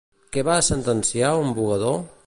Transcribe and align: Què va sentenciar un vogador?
Què 0.37 0.43
va 0.47 0.55
sentenciar 0.69 1.31
un 1.45 1.57
vogador? 1.61 1.99